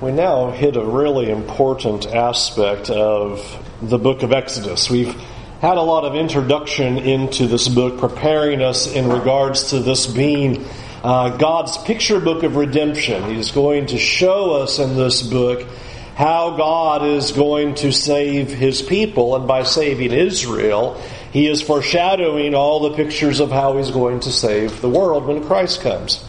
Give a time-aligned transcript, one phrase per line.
[0.00, 4.88] we now hit a really important aspect of the book of Exodus.
[4.88, 5.14] We've
[5.60, 10.64] had a lot of introduction into this book, preparing us in regards to this being
[11.02, 13.34] uh, God's picture book of redemption.
[13.34, 15.66] He's going to show us in this book
[16.14, 20.98] how God is going to save his people, and by saving Israel,
[21.30, 25.44] he is foreshadowing all the pictures of how he's going to save the world when
[25.44, 26.24] Christ comes.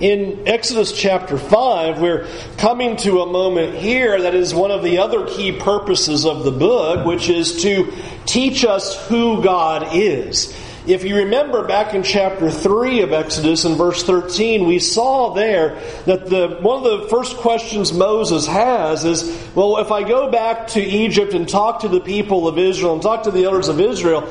[0.00, 2.26] In Exodus chapter 5, we're
[2.56, 6.50] coming to a moment here that is one of the other key purposes of the
[6.50, 7.92] book, which is to
[8.24, 10.56] teach us who God is.
[10.86, 15.78] If you remember back in chapter 3 of Exodus in verse 13, we saw there
[16.06, 20.68] that the, one of the first questions Moses has is, well, if I go back
[20.68, 23.78] to Egypt and talk to the people of Israel and talk to the elders of
[23.78, 24.22] Israel,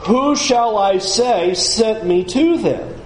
[0.00, 2.99] who shall I say sent me to them?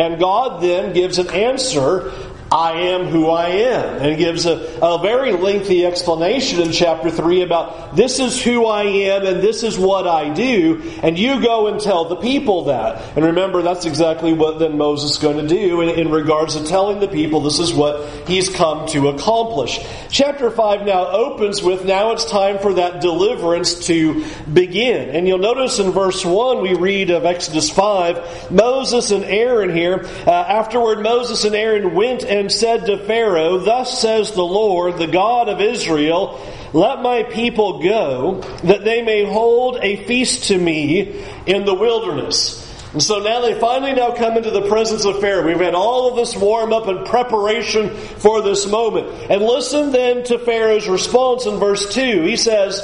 [0.00, 2.10] And God then gives an answer
[2.52, 3.98] I am who I am.
[3.98, 8.66] And he gives a, a, very lengthy explanation in chapter 3 about this is who
[8.66, 10.82] I am and this is what I do.
[11.04, 13.16] And you go and tell the people that.
[13.16, 16.66] And remember, that's exactly what then Moses is going to do in, in regards to
[16.66, 19.78] telling the people this is what he's come to accomplish.
[20.10, 25.10] Chapter 5 now opens with now it's time for that deliverance to begin.
[25.10, 30.04] And you'll notice in verse 1 we read of Exodus 5, Moses and Aaron here,
[30.26, 34.96] uh, afterward Moses and Aaron went and and said to Pharaoh, Thus says the Lord,
[34.96, 36.40] the God of Israel,
[36.72, 42.66] let my people go, that they may hold a feast to me in the wilderness.
[42.92, 45.46] And so now they finally now come into the presence of Pharaoh.
[45.46, 49.06] We've had all of this warm up and preparation for this moment.
[49.30, 52.22] And listen then to Pharaoh's response in verse 2.
[52.22, 52.80] He says,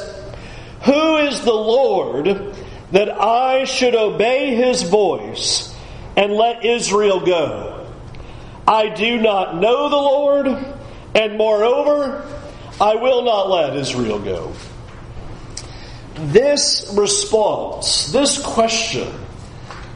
[0.82, 2.54] Who is the Lord
[2.92, 5.74] that I should obey his voice
[6.16, 7.75] and let Israel go?
[8.66, 10.46] I do not know the Lord,
[11.14, 12.26] and moreover,
[12.80, 14.52] I will not let Israel go.
[16.14, 19.12] This response, this question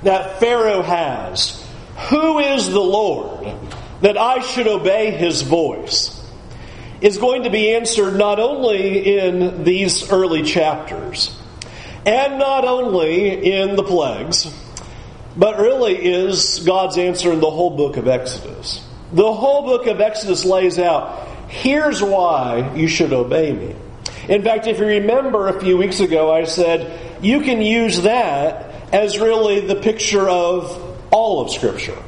[0.02, 1.66] that Pharaoh has,
[2.10, 3.52] who is the Lord
[4.02, 6.16] that I should obey his voice,
[7.00, 11.36] is going to be answered not only in these early chapters,
[12.06, 14.52] and not only in the plagues,
[15.36, 18.84] but really is God's answer in the whole book of Exodus.
[19.12, 23.74] The whole book of Exodus lays out here's why you should obey me.
[24.28, 28.72] In fact, if you remember a few weeks ago, I said you can use that
[28.92, 31.98] as really the picture of all of Scripture.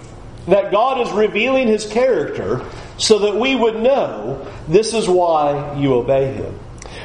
[0.46, 2.64] That God is revealing His character
[2.98, 6.58] so that we would know this is why you obey Him.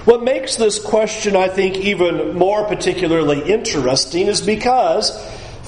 [0.05, 5.11] What makes this question, I think, even more particularly interesting is because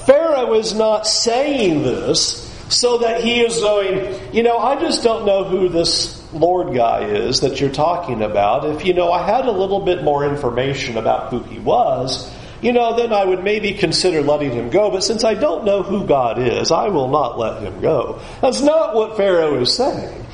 [0.06, 5.26] Pharaoh is not saying this so that he is going, you know, I just don't
[5.26, 8.64] know who this Lord guy is that you're talking about.
[8.64, 12.72] If, you know, I had a little bit more information about who he was, you
[12.72, 14.90] know, then I would maybe consider letting him go.
[14.90, 18.20] But since I don't know who God is, I will not let him go.
[18.40, 20.26] That's not what Pharaoh is saying.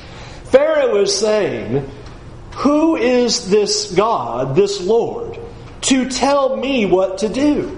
[0.45, 1.89] Pharaoh is saying,
[2.57, 5.39] Who is this God, this Lord,
[5.81, 7.77] to tell me what to do?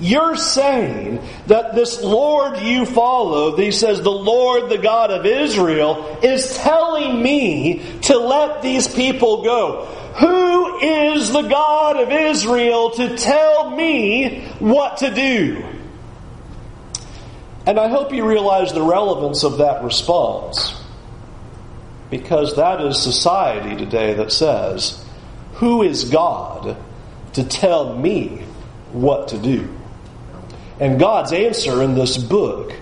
[0.00, 6.18] You're saying that this Lord you follow, he says, the Lord, the God of Israel,
[6.22, 9.84] is telling me to let these people go.
[10.20, 15.64] Who is the God of Israel to tell me what to do?
[17.66, 20.74] And I hope you realize the relevance of that response.
[22.08, 25.04] Because that is society today that says,
[25.54, 26.76] Who is God
[27.34, 28.44] to tell me
[28.92, 29.79] what to do?
[30.80, 32.72] And God's answer in this book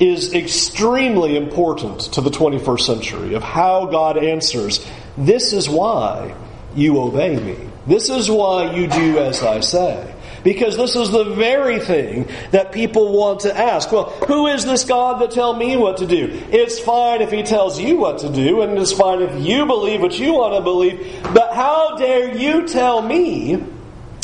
[0.00, 4.84] is extremely important to the 21st century of how God answers.
[5.16, 6.34] This is why
[6.74, 7.56] you obey me.
[7.86, 10.12] This is why you do as I say.
[10.42, 13.90] Because this is the very thing that people want to ask.
[13.90, 16.28] Well, who is this God that tell me what to do?
[16.50, 20.00] It's fine if he tells you what to do, and it's fine if you believe
[20.00, 23.64] what you want to believe, but how dare you tell me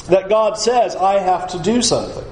[0.09, 2.32] that God says I have to do something?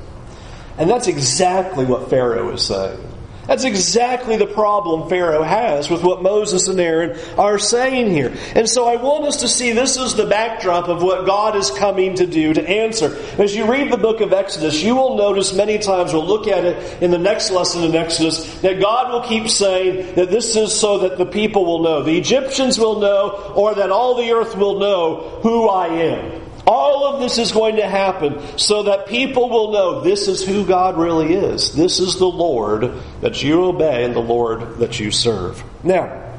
[0.80, 2.98] And that's exactly what Pharaoh is saying.
[3.46, 8.32] That's exactly the problem Pharaoh has with what Moses and Aaron are saying here.
[8.54, 11.70] And so I want us to see this is the backdrop of what God is
[11.70, 13.14] coming to do to answer.
[13.38, 16.64] As you read the book of Exodus, you will notice many times, we'll look at
[16.64, 20.78] it in the next lesson in Exodus, that God will keep saying that this is
[20.78, 22.04] so that the people will know.
[22.04, 26.49] The Egyptians will know, or that all the earth will know who I am.
[26.72, 30.64] All of this is going to happen so that people will know this is who
[30.64, 31.74] God really is.
[31.74, 35.64] This is the Lord that you obey and the Lord that you serve.
[35.82, 36.30] Now,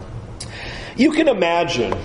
[0.96, 1.98] You can imagine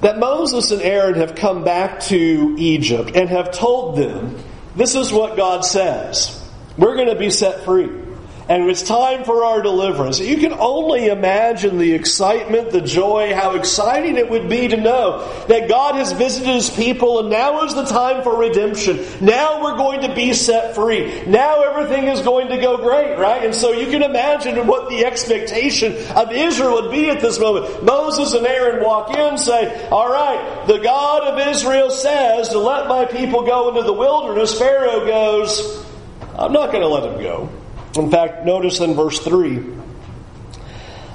[0.00, 4.36] that Moses and Aaron have come back to Egypt and have told them,
[4.74, 6.42] this is what God says.
[6.76, 8.01] We're going to be set free
[8.48, 10.18] and it's time for our deliverance.
[10.18, 15.26] You can only imagine the excitement, the joy, how exciting it would be to know
[15.46, 18.98] that God has visited His people and now is the time for redemption.
[19.20, 21.24] Now we're going to be set free.
[21.26, 23.44] Now everything is going to go great, right?
[23.44, 27.84] And so you can imagine what the expectation of Israel would be at this moment.
[27.84, 32.58] Moses and Aaron walk in and say, all right, the God of Israel says to
[32.58, 34.58] let my people go into the wilderness.
[34.58, 35.86] Pharaoh goes,
[36.34, 37.61] I'm not going to let them go.
[37.96, 39.64] In fact, notice in verse 3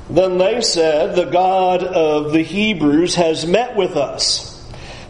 [0.10, 4.54] Then they said, The God of the Hebrews has met with us.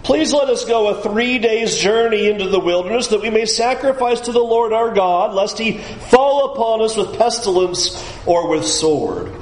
[0.04, 4.22] Please let us go a three days journey into the wilderness that we may sacrifice
[4.22, 9.34] to the Lord our God, lest he fall upon us with pestilence or with sword.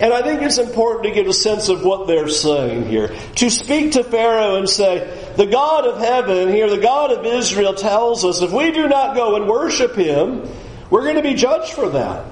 [0.00, 3.14] And I think it's important to get a sense of what they're saying here.
[3.36, 7.74] To speak to Pharaoh and say, the God of heaven here, the God of Israel
[7.74, 10.48] tells us if we do not go and worship him,
[10.90, 12.24] we're going to be judged for that.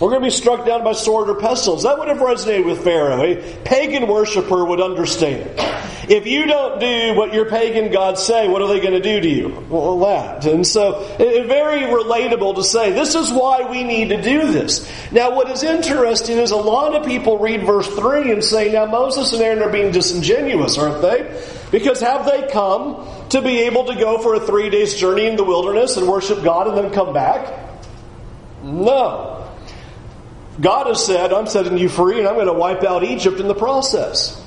[0.00, 1.84] We're going to be struck down by sword or pestilence.
[1.84, 3.22] That would have resonated with Pharaoh.
[3.22, 5.48] A pagan worshiper would understand.
[6.10, 9.20] If you don't do what your pagan gods say, what are they going to do
[9.20, 9.64] to you?
[9.70, 10.44] Well, that.
[10.44, 14.90] And so, it's very relatable to say, this is why we need to do this.
[15.12, 18.86] Now, what is interesting is a lot of people read verse 3 and say, now
[18.86, 21.40] Moses and Aaron are being disingenuous, aren't they?
[21.70, 25.36] Because have they come to be able to go for a three days journey in
[25.36, 27.71] the wilderness and worship God and then come back?
[28.62, 29.50] No.
[30.60, 33.48] God has said, I'm setting you free and I'm going to wipe out Egypt in
[33.48, 34.38] the process.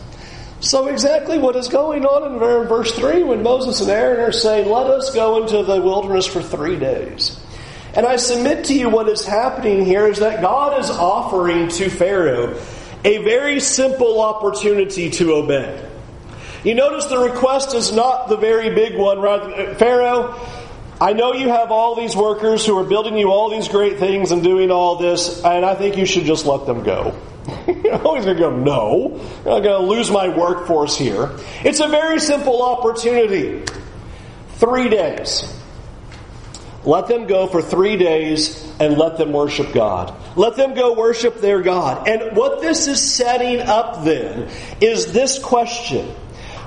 [0.61, 4.69] So, exactly what is going on in verse 3 when Moses and Aaron are saying,
[4.69, 7.39] Let us go into the wilderness for three days.
[7.93, 11.89] And I submit to you what is happening here is that God is offering to
[11.89, 12.59] Pharaoh
[13.03, 15.89] a very simple opportunity to obey.
[16.63, 19.19] You notice the request is not the very big one.
[19.21, 20.33] Rather, Pharaoh,
[20.99, 24.31] I know you have all these workers who are building you all these great things
[24.31, 27.19] and doing all this, and I think you should just let them go.
[27.67, 31.31] You're always going to go, no, I'm going to lose my workforce here.
[31.63, 33.63] It's a very simple opportunity.
[34.55, 35.51] Three days.
[36.85, 40.15] Let them go for three days and let them worship God.
[40.37, 42.07] Let them go worship their God.
[42.07, 44.49] And what this is setting up then
[44.79, 46.15] is this question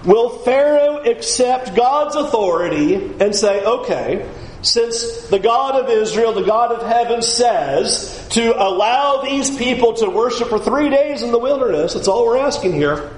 [0.05, 4.31] Will Pharaoh accept God's authority and say, okay,
[4.63, 10.11] since the God of Israel, the God of heaven says to allow these people to
[10.11, 13.11] worship for three days in the wilderness, that's all we're asking here.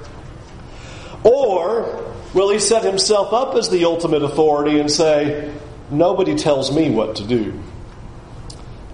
[1.22, 5.52] Or will he set himself up as the ultimate authority and say,
[5.90, 7.58] nobody tells me what to do?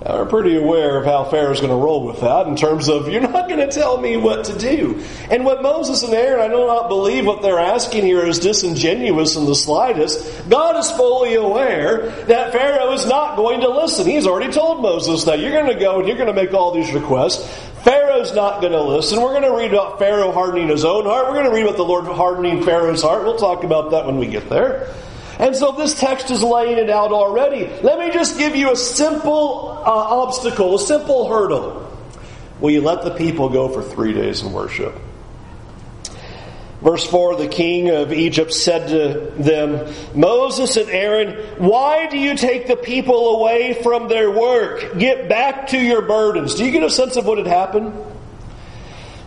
[0.09, 3.21] We're pretty aware of how Pharaoh's going to roll with that in terms of, you're
[3.21, 5.03] not going to tell me what to do.
[5.31, 9.35] And what Moses and Aaron, I do not believe what they're asking here is disingenuous
[9.35, 10.49] in the slightest.
[10.49, 14.07] God is fully aware that Pharaoh is not going to listen.
[14.07, 16.73] He's already told Moses that you're going to go and you're going to make all
[16.73, 17.45] these requests.
[17.83, 19.21] Pharaoh's not going to listen.
[19.21, 21.27] We're going to read about Pharaoh hardening his own heart.
[21.27, 23.25] We're going to read about the Lord hardening Pharaoh's heart.
[23.25, 24.93] We'll talk about that when we get there.
[25.39, 27.67] And so this text is laying it out already.
[27.83, 31.85] Let me just give you a simple Uh, obstacle, a simple hurdle.
[32.59, 34.93] Will you let the people go for three days in worship?
[36.83, 42.37] Verse 4 The king of Egypt said to them, Moses and Aaron, why do you
[42.37, 44.99] take the people away from their work?
[44.99, 46.57] Get back to your burdens.
[46.57, 47.95] Do you get a sense of what had happened?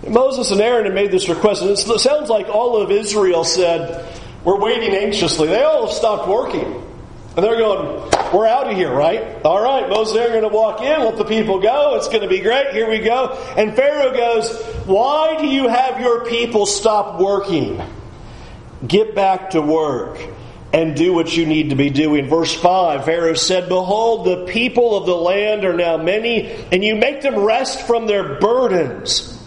[0.06, 4.14] Moses and Aaron had made this request, and it sounds like all of Israel said,
[4.44, 5.48] we're waiting anxiously.
[5.48, 6.89] They all stopped working.
[7.40, 9.42] And they're going, we're out of here, right?
[9.46, 11.96] All right, Moses they're going to walk in, let the people go.
[11.96, 12.74] It's going to be great.
[12.74, 13.30] Here we go.
[13.56, 17.82] And Pharaoh goes, why do you have your people stop working?
[18.86, 20.20] Get back to work
[20.74, 22.28] and do what you need to be doing.
[22.28, 26.98] Verse 5, Pharaoh said, Behold, the people of the land are now many, and you
[26.98, 29.42] make them rest from their burdens.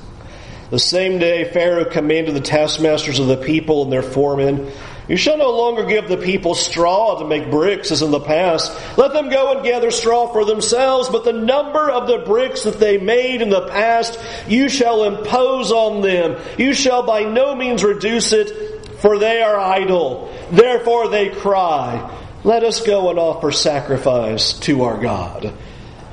[0.71, 4.73] The same day Pharaoh commanded the taskmasters of the people and their foremen,
[5.13, 8.73] You shall no longer give the people straw to make bricks as in the past.
[8.97, 12.81] Let them go and gather straw for themselves, but the number of the bricks that
[12.81, 16.41] they made in the past you shall impose on them.
[16.57, 20.35] You shall by no means reduce it, for they are idle.
[20.51, 22.11] Therefore they cry,
[22.43, 25.53] Let us go and offer sacrifice to our God.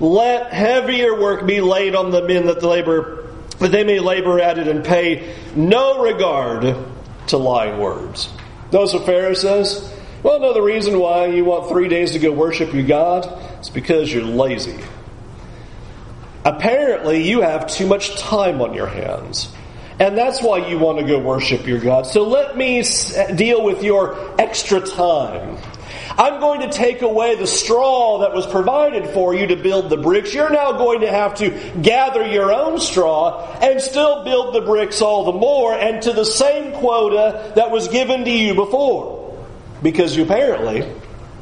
[0.02, 3.30] Let heavier work be laid on the men that labor
[3.60, 6.76] that they may labor at it and pay no regard
[7.28, 8.28] to lying words.
[8.72, 9.94] What Pharaoh says?
[10.22, 13.26] Well, another reason why you want three days to go worship your God
[13.62, 14.78] is because you're lazy.
[16.46, 19.52] Apparently, you have too much time on your hands.
[20.00, 22.06] And that's why you want to go worship your God.
[22.06, 22.84] So let me
[23.36, 25.58] deal with your extra time.
[26.20, 29.96] I'm going to take away the straw that was provided for you to build the
[29.96, 30.34] bricks.
[30.34, 31.50] You're now going to have to
[31.82, 36.26] gather your own straw and still build the bricks all the more and to the
[36.26, 39.40] same quota that was given to you before.
[39.82, 40.94] Because you apparently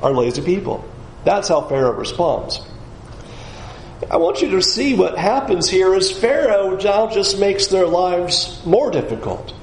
[0.03, 0.87] are lazy people.
[1.25, 2.61] That's how Pharaoh responds.
[4.11, 8.63] I want you to see what happens here is Pharaoh now just makes their lives
[8.63, 9.55] more difficult.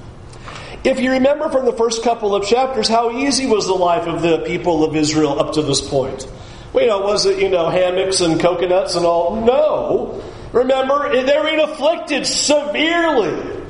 [0.84, 4.20] If you remember from the first couple of chapters, how easy was the life of
[4.20, 6.28] the people of Israel up to this point?
[6.74, 9.42] Well, you know, was it, you know, hammocks and coconuts and all?
[9.42, 10.22] No.
[10.52, 13.62] Remember, they're being afflicted severely.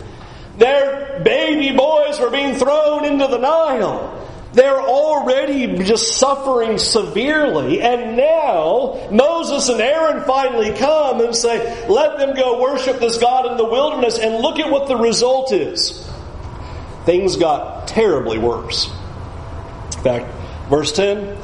[0.59, 4.11] Their baby boys were being thrown into the Nile.
[4.53, 7.81] They're already just suffering severely.
[7.81, 13.51] And now Moses and Aaron finally come and say, let them go worship this God
[13.53, 14.19] in the wilderness.
[14.19, 16.09] And look at what the result is.
[17.05, 18.91] Things got terribly worse.
[19.97, 20.27] In fact,
[20.69, 21.39] verse 10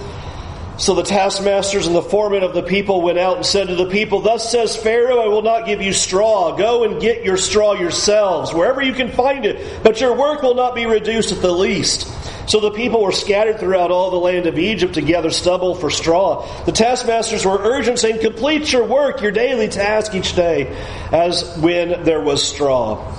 [0.81, 3.91] so the taskmasters and the foremen of the people went out and said to the
[3.91, 6.57] people, Thus says Pharaoh, I will not give you straw.
[6.57, 10.55] Go and get your straw yourselves, wherever you can find it, but your work will
[10.55, 12.11] not be reduced at the least.
[12.49, 15.91] So the people were scattered throughout all the land of Egypt to gather stubble for
[15.91, 16.47] straw.
[16.65, 20.75] The taskmasters were urgent, saying, Complete your work, your daily task each day,
[21.13, 23.15] as when there was straw.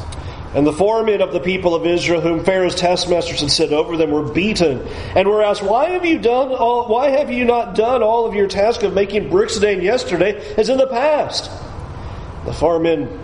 [0.53, 4.11] And the foremen of the people of Israel, whom Pharaoh's taskmasters had set over them,
[4.11, 6.87] were beaten and were asked, "Why have you done all?
[6.87, 10.41] Why have you not done all of your task of making bricks today and yesterday,
[10.57, 11.49] as in the past?"
[12.45, 13.19] The foremen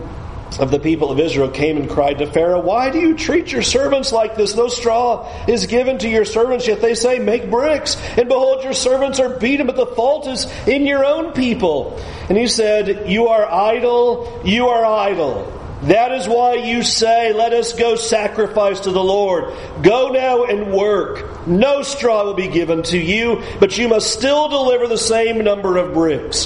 [0.59, 3.61] of the people of Israel came and cried to Pharaoh, Why do you treat your
[3.61, 4.55] servants like this?
[4.55, 7.97] No straw is given to your servants, yet they say, Make bricks.
[8.17, 11.99] And behold, your servants are beaten, but the fault is in your own people.
[12.29, 15.53] And he said, You are idle, you are idle.
[15.83, 19.53] That is why you say, Let us go sacrifice to the Lord.
[19.83, 21.47] Go now and work.
[21.47, 25.77] No straw will be given to you, but you must still deliver the same number
[25.77, 26.45] of bricks.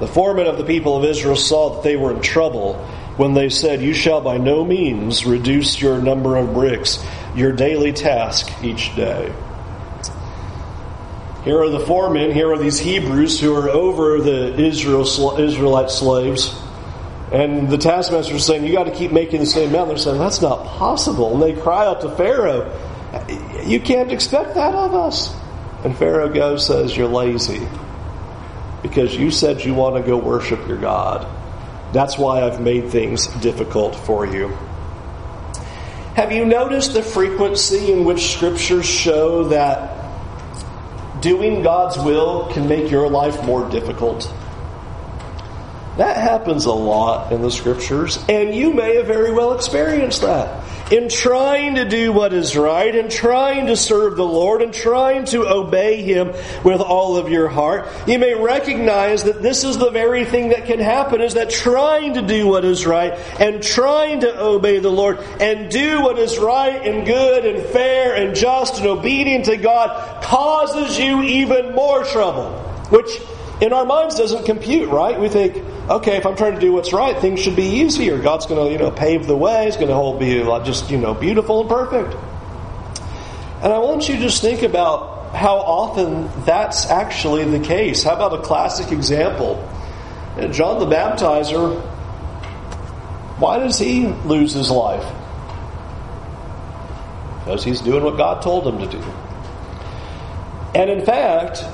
[0.00, 2.74] The foreman of the people of Israel saw that they were in trouble
[3.18, 7.92] when they said, You shall by no means reduce your number of bricks, your daily
[7.92, 9.30] task each day.
[11.44, 15.02] Here are the foremen, here are these Hebrews who are over the Israel,
[15.38, 16.54] Israelite slaves
[17.32, 19.88] and the taskmaster is saying, You got to keep making the same amount.
[19.88, 21.34] They're saying, That's not possible.
[21.34, 22.72] And they cry out to Pharaoh,
[23.64, 25.34] You can't expect that of us.
[25.84, 27.66] And Pharaoh goes, says, You're lazy.
[28.82, 31.26] Because you said you want to go worship your God.
[31.92, 34.48] That's why I've made things difficult for you.
[36.14, 39.98] Have you noticed the frequency in which scriptures show that
[41.20, 44.32] doing God's will can make your life more difficult?
[45.98, 50.64] That happens a lot in the scriptures, and you may have very well experienced that.
[50.92, 55.24] In trying to do what is right, in trying to serve the Lord, and trying
[55.26, 56.28] to obey Him
[56.62, 60.66] with all of your heart, you may recognize that this is the very thing that
[60.66, 64.92] can happen is that trying to do what is right and trying to obey the
[64.92, 69.56] Lord and do what is right and good and fair and just and obedient to
[69.56, 72.52] God causes you even more trouble,
[72.90, 73.10] which
[73.60, 75.18] in our minds doesn't compute, right?
[75.18, 75.56] We think,
[75.90, 78.18] okay, if I'm trying to do what's right, things should be easier.
[78.18, 79.64] God's going to, you know, pave the way.
[79.64, 82.14] He's going to be just, you know, beautiful and perfect.
[83.62, 88.04] And I want you to just think about how often that's actually the case.
[88.04, 89.56] How about a classic example?
[90.52, 91.80] John the Baptizer,
[93.38, 95.04] why does he lose his life?
[97.40, 99.02] Because he's doing what God told him to do.
[100.74, 101.64] And in fact,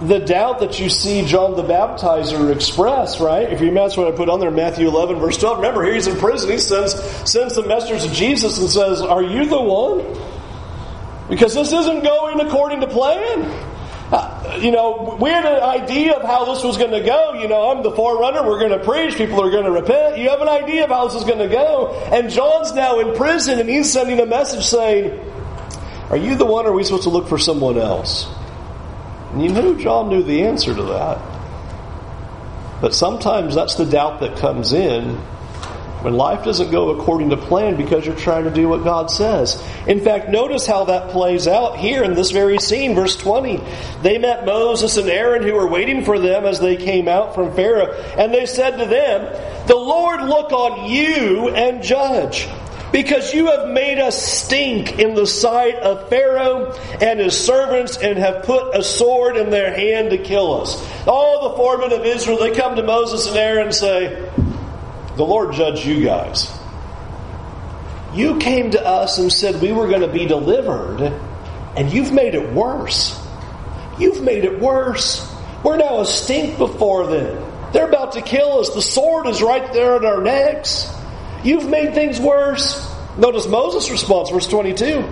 [0.00, 3.50] the doubt that you see John the Baptizer express, right?
[3.50, 5.58] If you imagine what I put on there, Matthew 11, verse 12.
[5.58, 6.50] Remember, here he's in prison.
[6.50, 6.94] He sends,
[7.30, 10.00] sends the messengers to Jesus and says, Are you the one?
[11.28, 13.42] Because this isn't going according to plan.
[14.12, 17.32] Uh, you know, we had an idea of how this was going to go.
[17.32, 18.46] You know, I'm the forerunner.
[18.46, 19.16] We're going to preach.
[19.16, 20.18] People are going to repent.
[20.18, 21.92] You have an idea of how this is going to go.
[22.12, 25.18] And John's now in prison and he's sending a message saying,
[26.10, 28.28] Are you the one or are we supposed to look for someone else?
[29.40, 31.18] You know, John knew the answer to that.
[32.80, 35.16] But sometimes that's the doubt that comes in
[36.02, 39.60] when life doesn't go according to plan because you're trying to do what God says.
[39.86, 43.60] In fact, notice how that plays out here in this very scene, verse 20.
[44.02, 47.54] They met Moses and Aaron who were waiting for them as they came out from
[47.54, 52.46] Pharaoh, and they said to them, The Lord look on you and judge
[52.96, 58.16] because you have made us stink in the sight of Pharaoh and his servants and
[58.16, 60.82] have put a sword in their hand to kill us.
[61.06, 64.30] All the foremen of Israel, they come to Moses and Aaron and say,
[65.14, 66.50] The Lord judge you guys.
[68.14, 71.02] You came to us and said we were going to be delivered,
[71.76, 73.22] and you've made it worse.
[73.98, 75.30] You've made it worse.
[75.62, 77.72] We're now a stink before them.
[77.74, 78.70] They're about to kill us.
[78.70, 80.95] The sword is right there at our necks.
[81.46, 82.92] You've made things worse.
[83.16, 85.08] Notice Moses' response, verse 22.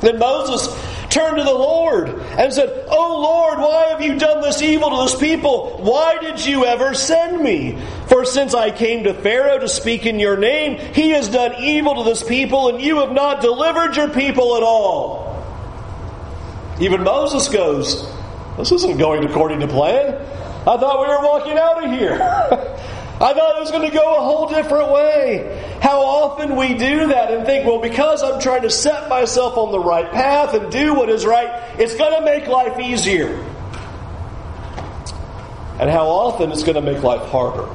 [0.00, 0.68] Then Moses
[1.10, 5.10] turned to the Lord and said, Oh Lord, why have you done this evil to
[5.10, 5.78] this people?
[5.78, 7.82] Why did you ever send me?
[8.06, 12.04] For since I came to Pharaoh to speak in your name, he has done evil
[12.04, 15.24] to this people, and you have not delivered your people at all.
[16.80, 18.08] Even Moses goes,
[18.58, 20.14] This isn't going according to plan.
[20.66, 22.90] I thought we were walking out of here.
[23.24, 25.78] I thought it was going to go a whole different way.
[25.80, 29.72] How often we do that and think, well, because I'm trying to set myself on
[29.72, 31.48] the right path and do what is right,
[31.80, 33.28] it's going to make life easier.
[35.80, 37.66] And how often it's going to make life harder.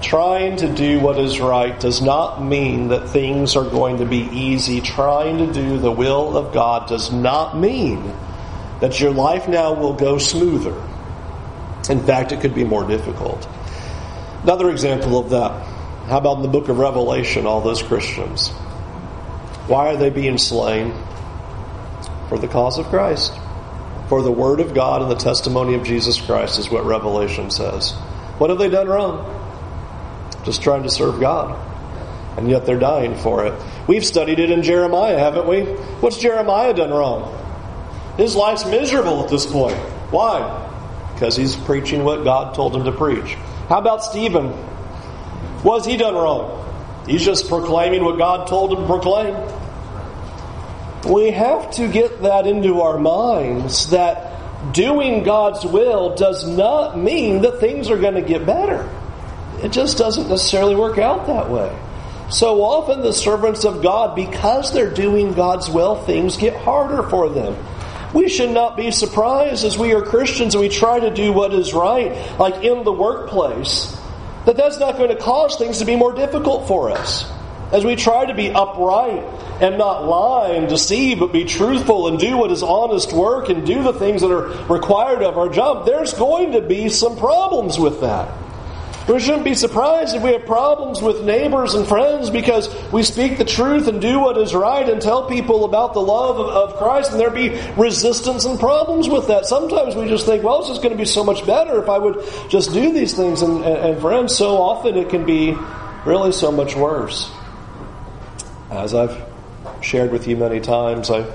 [0.00, 4.30] Trying to do what is right does not mean that things are going to be
[4.32, 4.80] easy.
[4.80, 8.14] Trying to do the will of God does not mean
[8.80, 10.82] that your life now will go smoother.
[11.90, 13.46] In fact, it could be more difficult.
[14.46, 15.50] Another example of that.
[16.06, 18.50] How about in the book of Revelation, all those Christians?
[19.66, 20.94] Why are they being slain?
[22.28, 23.32] For the cause of Christ.
[24.08, 27.90] For the word of God and the testimony of Jesus Christ is what Revelation says.
[28.38, 29.26] What have they done wrong?
[30.44, 31.58] Just trying to serve God.
[32.38, 33.62] And yet they're dying for it.
[33.88, 35.62] We've studied it in Jeremiah, haven't we?
[35.98, 37.36] What's Jeremiah done wrong?
[38.16, 39.76] His life's miserable at this point.
[40.12, 40.70] Why?
[41.14, 43.36] Because he's preaching what God told him to preach.
[43.68, 44.52] How about Stephen?
[45.64, 46.62] Was he done wrong?
[47.06, 49.34] He's just proclaiming what God told him to proclaim.
[51.12, 57.42] We have to get that into our minds that doing God's will does not mean
[57.42, 58.88] that things are going to get better.
[59.62, 61.76] It just doesn't necessarily work out that way.
[62.28, 67.28] So often, the servants of God, because they're doing God's will, things get harder for
[67.28, 67.54] them.
[68.16, 71.52] We should not be surprised as we are Christians and we try to do what
[71.52, 73.94] is right, like in the workplace,
[74.46, 77.30] that that's not going to cause things to be more difficult for us.
[77.72, 79.22] As we try to be upright
[79.60, 83.66] and not lie and deceive, but be truthful and do what is honest work and
[83.66, 87.78] do the things that are required of our job, there's going to be some problems
[87.78, 88.45] with that.
[89.08, 93.38] We shouldn't be surprised if we have problems with neighbors and friends because we speak
[93.38, 96.76] the truth and do what is right and tell people about the love of, of
[96.76, 99.46] Christ and there be resistance and problems with that.
[99.46, 101.98] Sometimes we just think, well, it's just going to be so much better if I
[101.98, 103.42] would just do these things.
[103.42, 105.56] And, and, and friends, so often it can be
[106.04, 107.30] really so much worse.
[108.72, 109.24] As I've
[109.82, 111.26] shared with you many times, I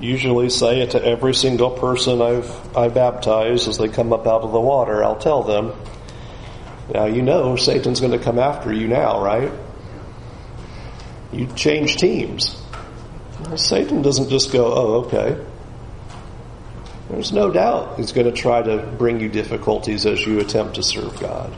[0.00, 4.42] usually say it to every single person I've I baptize as they come up out
[4.42, 5.02] of the water.
[5.02, 5.72] I'll tell them,
[6.92, 9.52] now you know Satan's going to come after you now, right?
[11.32, 12.60] You change teams.
[13.56, 15.44] Satan doesn't just go, oh, okay.
[17.10, 20.82] There's no doubt he's going to try to bring you difficulties as you attempt to
[20.82, 21.52] serve God.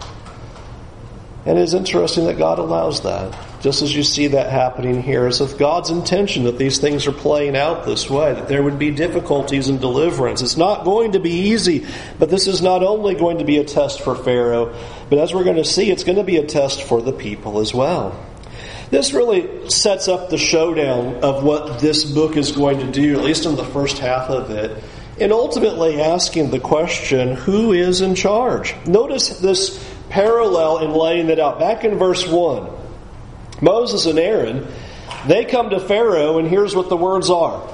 [1.45, 3.37] And it's interesting that God allows that.
[3.61, 7.57] Just as you see that happening here, it's God's intention that these things are playing
[7.57, 10.41] out this way, that there would be difficulties in deliverance.
[10.41, 11.87] It's not going to be easy,
[12.19, 14.75] but this is not only going to be a test for Pharaoh,
[15.11, 17.61] but as we're going to see, it's going to be a test for the people
[17.61, 18.19] as well.
[18.89, 23.25] This really sets up the showdown of what this book is going to do, at
[23.25, 24.83] least in the first half of it,
[25.21, 28.75] and ultimately asking the question who is in charge?
[28.87, 31.59] Notice this parallel in laying it out.
[31.59, 32.80] Back in verse 1,
[33.61, 34.67] Moses and Aaron,
[35.27, 37.69] they come to Pharaoh, and here's what the words are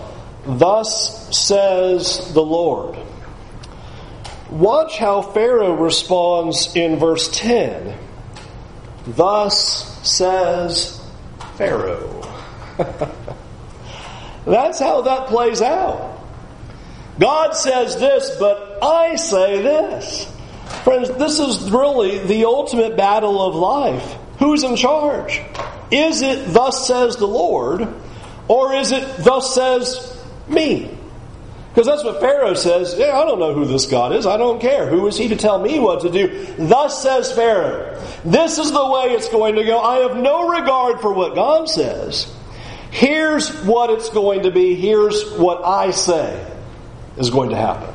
[0.46, 2.96] Thus says the Lord.
[4.50, 7.98] Watch how Pharaoh responds in verse 10.
[9.08, 11.00] Thus says
[11.56, 12.22] Pharaoh.
[14.44, 16.20] That's how that plays out.
[17.18, 20.32] God says this, but I say this.
[20.84, 24.16] Friends, this is really the ultimate battle of life.
[24.38, 25.40] Who's in charge?
[25.90, 27.86] Is it thus says the Lord,
[28.48, 30.96] or is it thus says me?
[31.76, 32.94] Because that's what Pharaoh says.
[32.96, 34.26] Yeah, I don't know who this God is.
[34.26, 34.86] I don't care.
[34.86, 36.46] Who is he to tell me what to do?
[36.56, 38.02] Thus says Pharaoh.
[38.24, 39.78] This is the way it's going to go.
[39.78, 42.34] I have no regard for what God says.
[42.90, 44.74] Here's what it's going to be.
[44.74, 46.50] Here's what I say
[47.18, 47.94] is going to happen.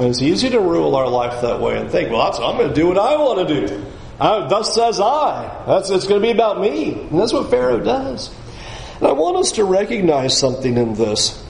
[0.00, 2.74] And it's easy to rule our life that way and think, well, I'm going to
[2.74, 3.86] do what I want to do.
[4.20, 5.64] I, thus says I.
[5.66, 6.92] That's, it's going to be about me.
[6.92, 8.32] And that's what Pharaoh does.
[8.98, 11.40] And I want us to recognize something in this.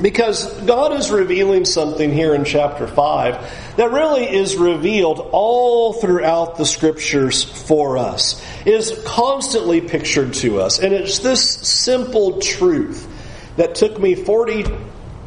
[0.00, 6.56] Because God is revealing something here in chapter 5 that really is revealed all throughout
[6.56, 10.80] the scriptures for us, is constantly pictured to us.
[10.80, 13.08] And it's this simple truth
[13.56, 14.64] that took me 40,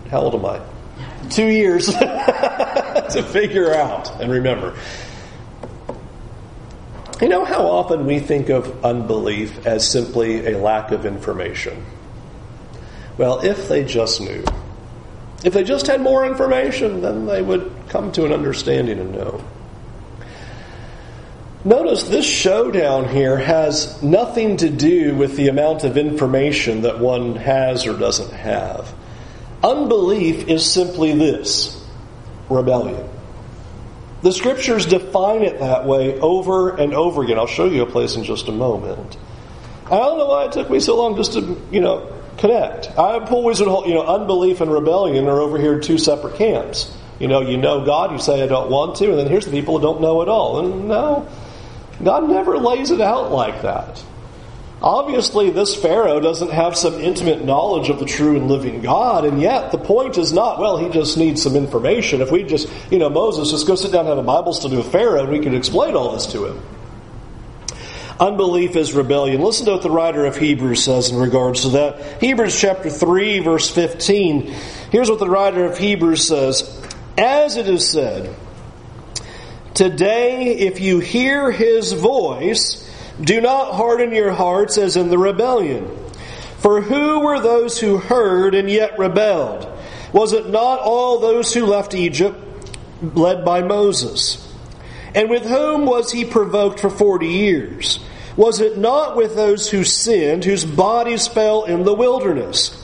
[0.10, 0.62] how old am I?
[1.30, 4.76] Two years to figure out and remember.
[7.22, 11.84] You know how often we think of unbelief as simply a lack of information?
[13.18, 14.44] Well, if they just knew.
[15.44, 19.44] If they just had more information, then they would come to an understanding and know.
[21.66, 27.36] Notice this showdown here has nothing to do with the amount of information that one
[27.36, 28.94] has or doesn't have.
[29.64, 31.84] Unbelief is simply this
[32.48, 33.10] rebellion.
[34.28, 37.40] The scriptures define it that way over and over again.
[37.40, 39.16] I'll show you a place in just a moment.
[39.86, 42.90] I don't know why it took me so long just to, you know, connect.
[43.00, 46.94] I've always been, you know, unbelief and rebellion are over here two separate camps.
[47.22, 49.52] You know, you know God, you say I don't want to, and then here's the
[49.52, 50.60] people who don't know at all.
[50.60, 51.26] And no,
[52.04, 54.04] God never lays it out like that.
[54.82, 59.42] Obviously, this Pharaoh doesn't have some intimate knowledge of the true and living God, and
[59.42, 62.22] yet the point is not, well, he just needs some information.
[62.22, 64.78] If we just, you know, Moses, just go sit down and have a Bible study
[64.78, 66.62] with Pharaoh, and we can explain all this to him.
[68.20, 69.42] Unbelief is rebellion.
[69.42, 72.22] Listen to what the writer of Hebrews says in regards to that.
[72.22, 74.54] Hebrews chapter 3, verse 15.
[74.92, 76.84] Here's what the writer of Hebrews says
[77.18, 78.36] As it is said,
[79.74, 82.87] Today, if you hear his voice,
[83.22, 85.88] do not harden your hearts as in the rebellion.
[86.60, 89.68] For who were those who heard and yet rebelled?
[90.14, 92.38] Was it not all those who left Egypt,
[93.02, 94.44] led by Moses?
[95.14, 98.00] And with whom was he provoked for forty years?
[98.36, 102.84] Was it not with those who sinned, whose bodies fell in the wilderness?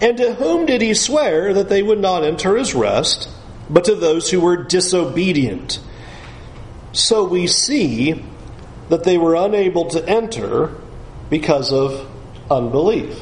[0.00, 3.28] And to whom did he swear that they would not enter his rest,
[3.68, 5.78] but to those who were disobedient?
[6.92, 8.24] So we see
[8.88, 10.74] that they were unable to enter
[11.30, 12.10] because of
[12.50, 13.18] unbelief.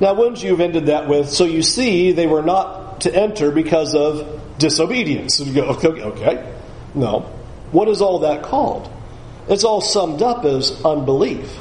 [0.00, 3.50] Now, wouldn't you have ended that with, so you see, they were not to enter
[3.50, 5.40] because of disobedience?
[5.40, 6.54] And you go, okay, okay.
[6.94, 7.20] No.
[7.72, 8.90] What is all that called?
[9.48, 11.58] It's all summed up as unbelief.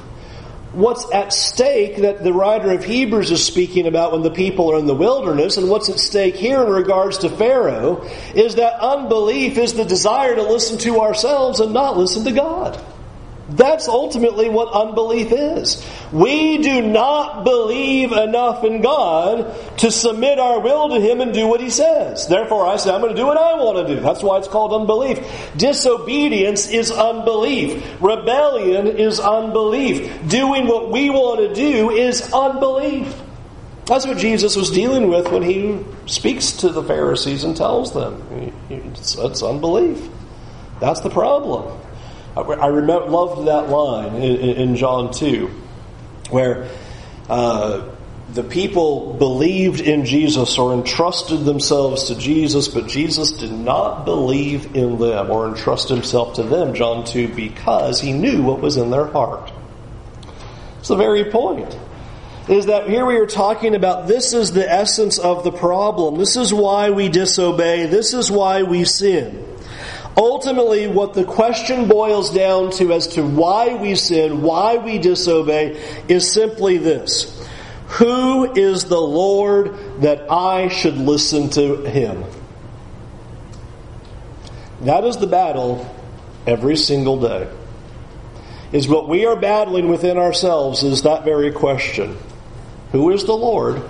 [0.77, 4.77] What's at stake that the writer of Hebrews is speaking about when the people are
[4.77, 9.57] in the wilderness, and what's at stake here in regards to Pharaoh, is that unbelief
[9.57, 12.79] is the desire to listen to ourselves and not listen to God.
[13.49, 15.85] That's ultimately what unbelief is.
[16.11, 21.47] We do not believe enough in God to submit our will to Him and do
[21.47, 22.27] what He says.
[22.27, 24.01] Therefore, I say, I'm going to do what I want to do.
[24.01, 25.19] That's why it's called unbelief.
[25.55, 27.85] Disobedience is unbelief.
[28.01, 30.27] Rebellion is unbelief.
[30.27, 33.15] Doing what we want to do is unbelief.
[33.85, 38.51] That's what Jesus was dealing with when He speaks to the Pharisees and tells them.
[38.69, 40.05] It's, it's unbelief.
[40.81, 41.79] That's the problem.
[42.41, 45.49] I remember, loved that line in, in John 2
[46.29, 46.69] where
[47.29, 47.89] uh,
[48.33, 54.75] the people believed in Jesus or entrusted themselves to Jesus, but Jesus did not believe
[54.75, 58.89] in them or entrust himself to them, John 2, because he knew what was in
[58.89, 59.51] their heart.
[60.79, 61.77] It's the very point.
[62.49, 66.17] Is that here we are talking about this is the essence of the problem.
[66.17, 67.87] This is why we disobey.
[67.87, 69.56] This is why we sin.
[70.17, 75.79] Ultimately, what the question boils down to as to why we sin, why we disobey,
[76.07, 77.47] is simply this.
[77.89, 82.23] Who is the Lord that I should listen to him?
[84.81, 85.87] That is the battle
[86.47, 87.47] every single day.
[88.71, 92.17] Is what we are battling within ourselves is that very question.
[92.91, 93.83] Who is the Lord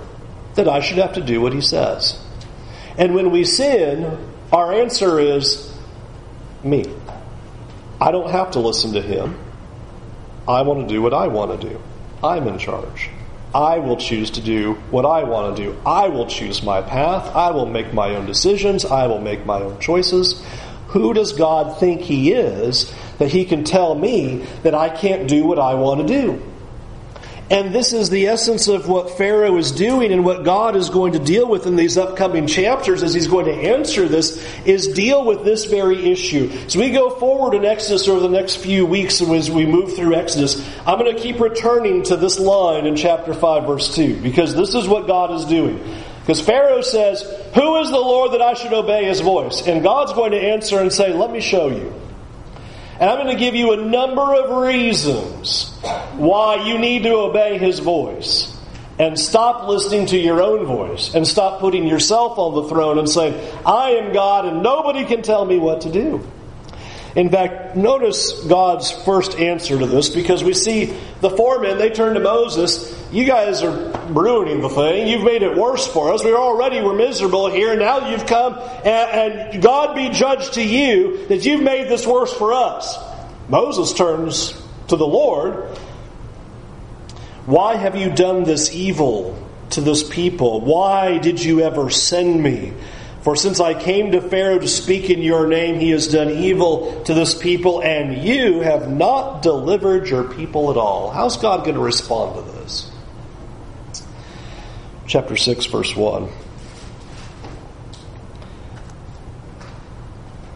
[0.54, 2.20] that I should have to do what he says?
[2.96, 4.18] And when we sin,
[4.52, 5.67] our answer is
[6.64, 6.84] me.
[8.00, 9.38] I don't have to listen to him.
[10.46, 11.80] I want to do what I want to do.
[12.22, 13.10] I'm in charge.
[13.54, 15.78] I will choose to do what I want to do.
[15.84, 17.34] I will choose my path.
[17.34, 18.84] I will make my own decisions.
[18.84, 20.44] I will make my own choices.
[20.88, 25.44] Who does God think He is that He can tell me that I can't do
[25.44, 26.42] what I want to do?
[27.50, 31.12] And this is the essence of what Pharaoh is doing and what God is going
[31.12, 35.24] to deal with in these upcoming chapters as he's going to answer this is deal
[35.24, 36.50] with this very issue.
[36.68, 40.14] So we go forward in Exodus over the next few weeks as we move through
[40.14, 40.62] Exodus.
[40.86, 44.74] I'm going to keep returning to this line in chapter 5 verse 2 because this
[44.74, 45.82] is what God is doing.
[46.20, 47.22] Because Pharaoh says,
[47.54, 49.66] Who is the Lord that I should obey his voice?
[49.66, 51.94] And God's going to answer and say, Let me show you.
[53.00, 55.70] And I'm going to give you a number of reasons
[56.14, 58.54] why you need to obey his voice.
[58.98, 63.08] and stop listening to your own voice and stop putting yourself on the throne and
[63.08, 63.32] saying,
[63.64, 66.26] I am God and nobody can tell me what to do.
[67.14, 72.14] In fact, notice God's first answer to this because we see the foremen, they turn
[72.14, 75.08] to Moses, you guys are ruining the thing.
[75.08, 76.24] You've made it worse for us.
[76.24, 77.76] We already were miserable here.
[77.76, 78.86] Now you've come and,
[79.54, 82.98] and God be judged to you that you've made this worse for us.
[83.48, 84.52] Moses turns
[84.88, 85.78] to the Lord
[87.48, 90.60] why have you done this evil to this people?
[90.60, 92.74] Why did you ever send me?
[93.22, 97.02] For since I came to Pharaoh to speak in your name, he has done evil
[97.04, 101.10] to this people, and you have not delivered your people at all.
[101.10, 102.57] How's God going to respond to this?
[105.08, 106.28] Chapter 6, verse 1.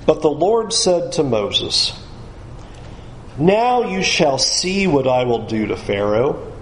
[0.07, 1.93] But the Lord said to Moses,
[3.37, 6.53] Now you shall see what I will do to Pharaoh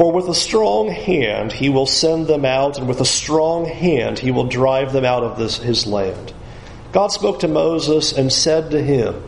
[0.00, 4.18] for with a strong hand he will send them out, and with a strong hand
[4.18, 6.32] he will drive them out of this, his land.
[6.90, 9.22] God spoke to Moses and said to him,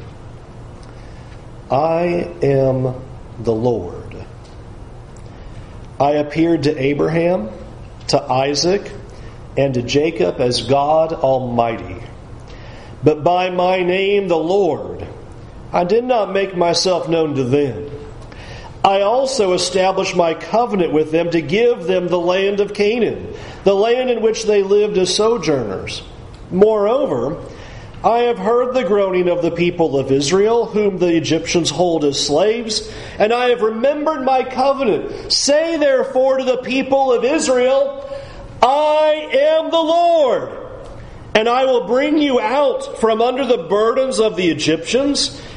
[1.70, 2.94] I am
[3.38, 4.24] the Lord.
[6.00, 7.50] I appeared to Abraham,
[8.12, 8.92] to Isaac,
[9.56, 11.96] and to Jacob as God Almighty.
[13.02, 15.06] But by my name, the Lord,
[15.72, 17.90] I did not make myself known to them.
[18.84, 23.74] I also established my covenant with them to give them the land of Canaan, the
[23.74, 26.02] land in which they lived as sojourners.
[26.50, 27.42] Moreover,
[28.04, 32.24] I have heard the groaning of the people of Israel, whom the Egyptians hold as
[32.24, 35.32] slaves, and I have remembered my covenant.
[35.32, 38.08] Say therefore to the people of Israel,
[38.60, 40.62] I am the Lord
[41.34, 45.40] and I will bring you out from under the burdens of the Egyptians,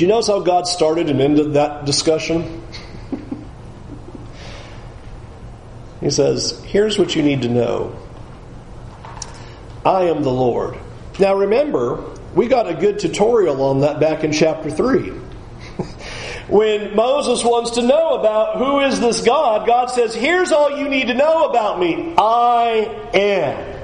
[0.00, 2.62] Do you notice how God started and ended that discussion?
[6.00, 7.94] he says, Here's what you need to know
[9.84, 10.78] I am the Lord.
[11.18, 12.02] Now remember,
[12.34, 15.10] we got a good tutorial on that back in chapter 3.
[16.48, 20.88] when Moses wants to know about who is this God, God says, Here's all you
[20.88, 23.79] need to know about me I am.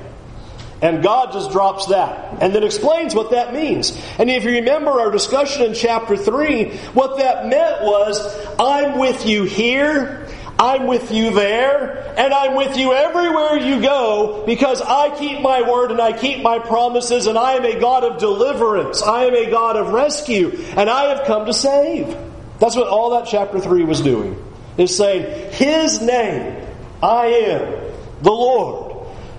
[0.83, 3.99] And God just drops that and then explains what that means.
[4.19, 9.25] And if you remember our discussion in chapter 3, what that meant was, I'm with
[9.25, 15.17] you here, I'm with you there, and I'm with you everywhere you go because I
[15.17, 19.03] keep my word and I keep my promises and I am a God of deliverance.
[19.03, 22.15] I am a God of rescue and I have come to save.
[22.59, 24.43] That's what all that chapter 3 was doing.
[24.77, 26.67] Is saying, His name,
[27.03, 28.86] I am the Lord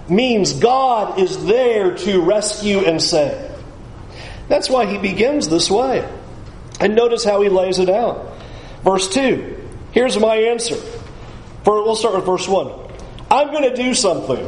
[0.10, 3.52] means God is there to rescue and save.
[4.48, 6.08] That's why he begins this way.
[6.80, 8.38] And notice how he lays it out.
[8.84, 9.56] Verse 2.
[9.91, 10.76] Here's my answer.
[11.63, 12.72] For, we'll start with verse 1.
[13.30, 14.48] I'm going to do something.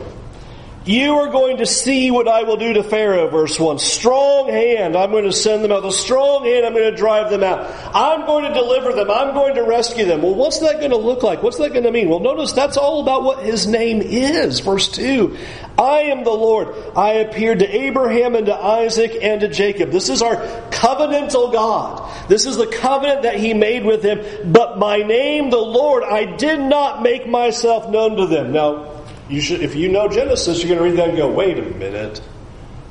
[0.89, 3.77] You are going to see what I will do to Pharaoh, verse 1.
[3.77, 5.83] Strong hand, I'm going to send them out.
[5.83, 7.69] The strong hand, I'm going to drive them out.
[7.93, 9.07] I'm going to deliver them.
[9.11, 10.23] I'm going to rescue them.
[10.23, 11.43] Well, what's that going to look like?
[11.43, 12.09] What's that going to mean?
[12.09, 14.61] Well, notice that's all about what his name is.
[14.61, 15.37] Verse 2.
[15.77, 16.69] I am the Lord.
[16.97, 19.91] I appeared to Abraham and to Isaac and to Jacob.
[19.91, 20.37] This is our
[20.71, 22.29] covenantal God.
[22.29, 24.51] This is the covenant that he made with him.
[24.51, 28.51] But my name, the Lord, I did not make myself known to them.
[28.53, 28.98] Now,
[29.29, 31.61] you should, if you know Genesis, you're going to read that and go, wait a
[31.61, 32.21] minute.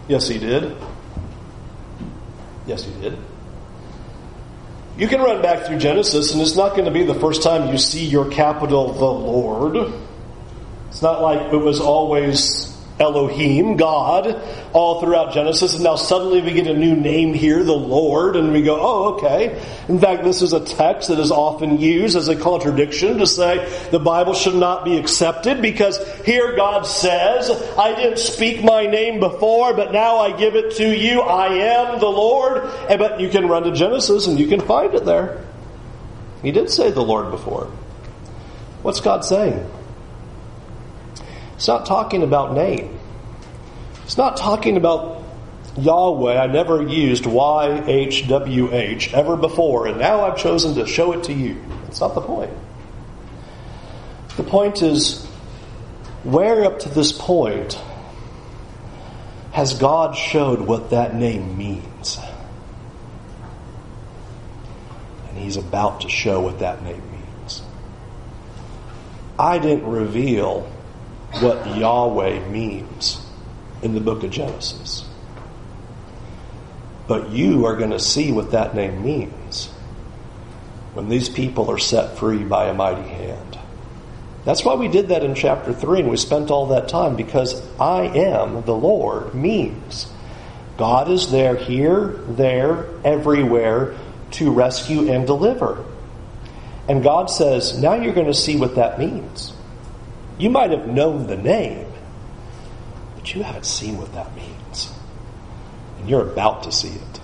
[0.06, 0.76] Yes, he did.
[2.66, 3.18] Yes, he did.
[4.96, 7.70] You can run back through Genesis, and it's not going to be the first time
[7.70, 9.92] you see your capital, the Lord.
[10.88, 14.40] It's not like it was always Elohim, God,
[14.72, 18.52] all throughout Genesis, and now suddenly we get a new name here, the Lord, and
[18.52, 19.62] we go, oh, okay.
[19.88, 23.68] In fact, this is a text that is often used as a contradiction to say
[23.90, 29.20] the Bible should not be accepted because here God says, I didn't speak my name
[29.20, 31.20] before, but now I give it to you.
[31.20, 32.64] I am the Lord.
[32.88, 35.44] And, But you can run to Genesis and you can find it there.
[36.42, 37.70] He did say the Lord before.
[38.82, 39.68] What's God saying?
[41.58, 42.96] It's not talking about name.
[44.04, 45.24] It's not talking about
[45.76, 46.38] Yahweh.
[46.38, 51.60] I never used YHWH ever before, and now I've chosen to show it to you.
[51.82, 52.52] That's not the point.
[54.36, 55.26] The point is,
[56.22, 57.76] where up to this point
[59.50, 62.20] has God showed what that name means?
[65.28, 67.62] And He's about to show what that name means.
[69.36, 70.72] I didn't reveal
[71.40, 73.24] what Yahweh means
[73.82, 75.04] in the book of Genesis.
[77.06, 79.66] But you are going to see what that name means
[80.94, 83.58] when these people are set free by a mighty hand.
[84.44, 87.62] That's why we did that in chapter 3 and we spent all that time because
[87.78, 90.10] I am the Lord means
[90.78, 93.96] God is there, here, there, everywhere
[94.32, 95.84] to rescue and deliver.
[96.88, 99.52] And God says, now you're going to see what that means.
[100.38, 101.86] You might have known the name,
[103.16, 104.92] but you haven't seen what that means.
[105.98, 107.20] And you're about to see it.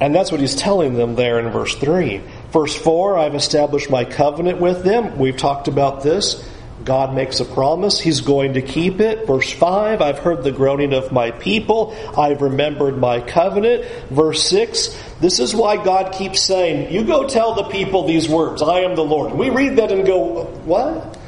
[0.00, 2.20] And that's what he's telling them there in verse 3.
[2.50, 5.18] Verse 4 I've established my covenant with them.
[5.18, 6.48] We've talked about this.
[6.84, 7.98] God makes a promise.
[7.98, 9.26] He's going to keep it.
[9.26, 11.96] Verse 5, I've heard the groaning of my people.
[12.16, 13.84] I've remembered my covenant.
[14.10, 14.88] Verse 6,
[15.20, 18.96] this is why God keeps saying, You go tell the people these words, I am
[18.96, 19.32] the Lord.
[19.32, 21.18] We read that and go, What?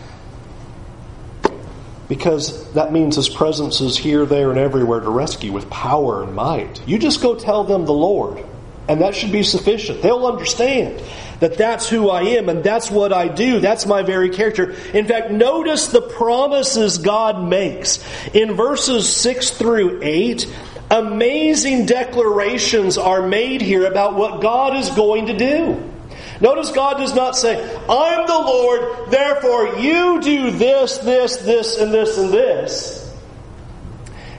[2.09, 6.35] Because that means his presence is here, there, and everywhere to rescue with power and
[6.35, 6.87] might.
[6.87, 8.45] You just go tell them the Lord,
[8.88, 10.03] and that should be sufficient.
[10.03, 11.03] They'll understand
[11.40, 13.61] that that's who I am and that's what I do.
[13.61, 14.71] That's my very character.
[14.95, 18.05] In fact, notice the promises God makes.
[18.35, 20.47] In verses 6 through 8,
[20.90, 25.92] amazing declarations are made here about what God is going to do.
[26.40, 27.57] Notice God does not say,
[27.88, 33.14] I'm the Lord, therefore you do this, this, this, and this, and this.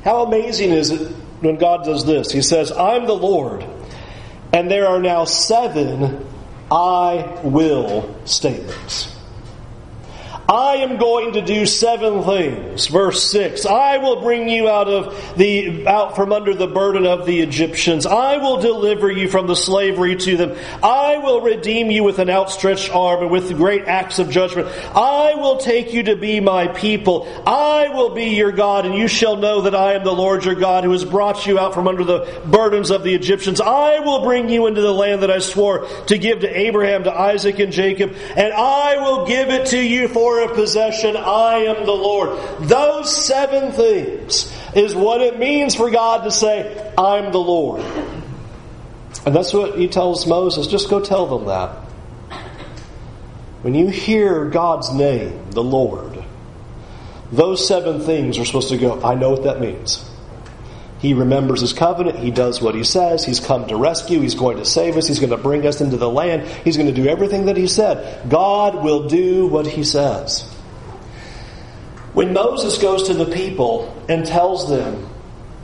[0.03, 2.31] How amazing is it when God does this?
[2.31, 3.65] He says, I'm the Lord,
[4.53, 6.25] and there are now seven
[6.71, 9.16] I will statements.
[10.49, 12.87] I am going to do seven things.
[12.87, 13.65] Verse 6.
[13.65, 18.05] I will bring you out of the, out from under the burden of the Egyptians.
[18.05, 20.57] I will deliver you from the slavery to them.
[20.81, 24.69] I will redeem you with an outstretched arm and with great acts of judgment.
[24.95, 27.27] I will take you to be my people.
[27.45, 30.55] I will be your God and you shall know that I am the Lord your
[30.55, 33.59] God who has brought you out from under the burdens of the Egyptians.
[33.59, 37.13] I will bring you into the land that I swore to give to Abraham, to
[37.13, 41.15] Isaac and Jacob, and I will give it to you for a possession.
[41.15, 42.39] I am the Lord.
[42.61, 47.81] Those seven things is what it means for God to say, I'm the Lord.
[49.25, 50.67] And that's what he tells Moses.
[50.67, 51.69] Just go tell them that.
[53.61, 56.23] When you hear God's name, the Lord,
[57.31, 60.06] those seven things are supposed to go, I know what that means.
[60.99, 62.17] He remembers his covenant.
[62.19, 63.23] He does what he says.
[63.23, 64.19] He's come to rescue.
[64.19, 65.07] He's going to save us.
[65.07, 66.47] He's going to bring us into the land.
[66.63, 68.29] He's going to do everything that he said.
[68.29, 70.41] God will do what he says.
[72.13, 75.07] When Moses goes to the people and tells them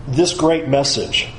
[0.07, 1.29] this great message,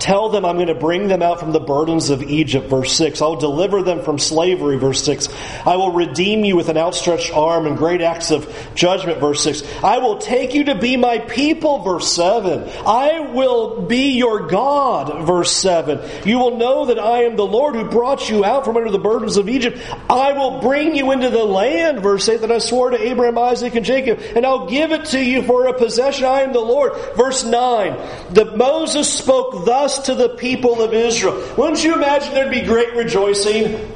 [0.00, 3.20] Tell them I'm going to bring them out from the burdens of Egypt, verse 6.
[3.20, 5.28] I'll deliver them from slavery, verse 6.
[5.66, 9.62] I will redeem you with an outstretched arm and great acts of judgment, verse 6.
[9.84, 12.66] I will take you to be my people, verse 7.
[12.86, 16.26] I will be your God, verse 7.
[16.26, 18.98] You will know that I am the Lord who brought you out from under the
[18.98, 19.78] burdens of Egypt.
[20.08, 23.74] I will bring you into the land, verse 8, that I swore to Abraham, Isaac,
[23.74, 26.24] and Jacob, and I'll give it to you for a possession.
[26.24, 26.94] I am the Lord.
[27.16, 27.98] Verse 9.
[28.30, 31.54] That Moses spoke thus to the people of Israel.
[31.56, 33.92] Wouldn't you imagine there'd be great rejoicing?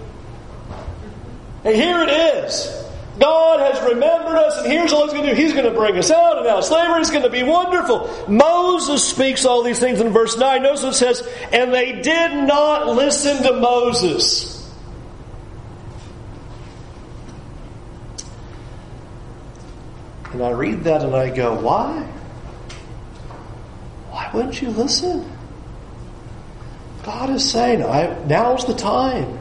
[1.64, 2.84] And here it is.
[3.18, 5.40] God has remembered us, and here's all He's going to do.
[5.40, 6.64] He's going to bring us out and out.
[6.64, 8.10] Slavery is going to be wonderful.
[8.28, 10.62] Moses speaks all these things in verse 9.
[10.62, 14.54] Notice it says, And they did not listen to Moses.
[20.32, 22.02] And I read that and I go, Why?
[24.10, 25.30] Why wouldn't you listen?
[27.04, 27.80] God is saying,
[28.28, 29.38] now's the time.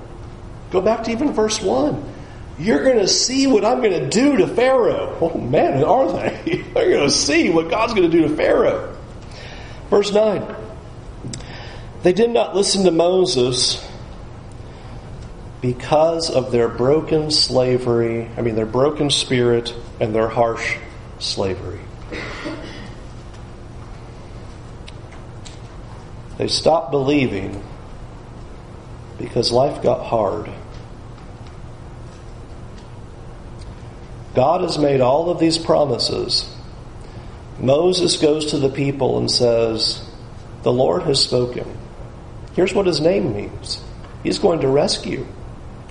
[0.72, 2.12] Go back to even verse 1.
[2.60, 5.18] You're going to see what I'm going to do to Pharaoh.
[5.22, 6.62] Oh man, are they?
[6.74, 8.96] They're going to see what God's going to do to Pharaoh.
[9.90, 10.56] Verse 9.
[12.04, 13.88] They did not listen to Moses
[15.62, 20.76] because of their broken slavery, I mean, their broken spirit and their harsh
[21.20, 21.80] slavery.
[26.38, 27.64] They stopped believing
[29.18, 30.50] because life got hard.
[34.36, 36.50] God has made all of these promises.
[37.60, 40.04] Moses goes to the people and says,
[40.64, 41.78] The Lord has spoken.
[42.56, 43.84] Here's what his name means
[44.24, 45.26] He's going to rescue,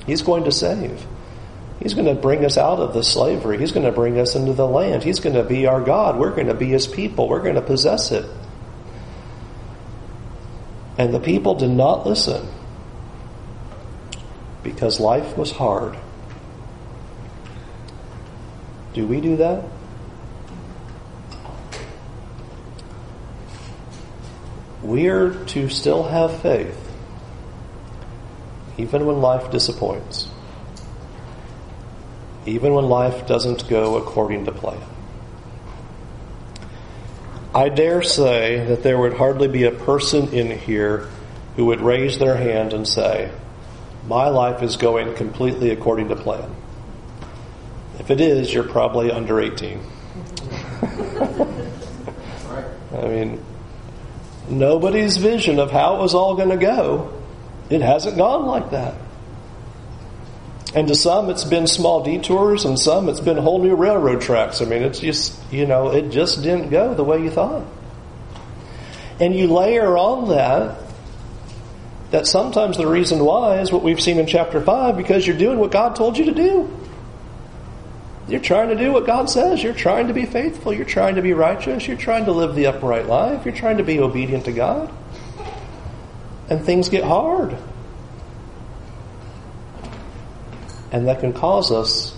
[0.06, 1.06] He's going to save.
[1.80, 3.58] He's going to bring us out of the slavery.
[3.58, 5.02] He's going to bring us into the land.
[5.02, 6.16] He's going to be our God.
[6.16, 7.28] We're going to be His people.
[7.28, 8.24] We're going to possess it.
[11.02, 12.46] And the people did not listen
[14.62, 15.96] because life was hard.
[18.92, 19.64] Do we do that?
[24.84, 26.78] We are to still have faith,
[28.78, 30.28] even when life disappoints,
[32.46, 34.91] even when life doesn't go according to plan.
[37.54, 41.08] I dare say that there would hardly be a person in here
[41.56, 43.30] who would raise their hand and say,
[44.06, 46.54] My life is going completely according to plan.
[47.98, 49.80] If it is, you're probably under 18.
[52.92, 53.44] I mean,
[54.48, 57.12] nobody's vision of how it was all going to go,
[57.68, 58.94] it hasn't gone like that.
[60.74, 64.62] And to some, it's been small detours, and some, it's been whole new railroad tracks.
[64.62, 67.64] I mean, it's just, you know, it just didn't go the way you thought.
[69.20, 70.78] And you layer on that,
[72.10, 75.58] that sometimes the reason why is what we've seen in chapter 5 because you're doing
[75.58, 76.78] what God told you to do.
[78.28, 79.62] You're trying to do what God says.
[79.62, 80.72] You're trying to be faithful.
[80.72, 81.86] You're trying to be righteous.
[81.86, 83.44] You're trying to live the upright life.
[83.44, 84.90] You're trying to be obedient to God.
[86.48, 87.56] And things get hard.
[90.92, 92.14] And that can cause us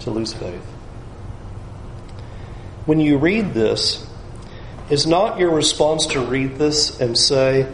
[0.00, 0.64] to lose faith.
[2.84, 4.06] When you read this,
[4.90, 7.66] is not your response to read this and say,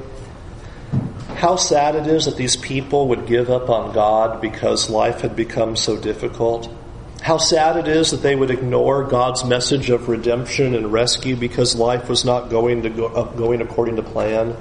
[1.35, 5.35] how sad it is that these people would give up on God because life had
[5.35, 6.73] become so difficult?
[7.21, 11.75] How sad it is that they would ignore God's message of redemption and rescue because
[11.75, 14.57] life was not going to go, uh, going according to plan